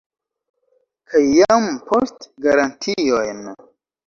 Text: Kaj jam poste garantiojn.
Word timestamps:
Kaj 1.11 1.21
jam 1.41 1.67
poste 1.91 2.33
garantiojn. 2.47 3.47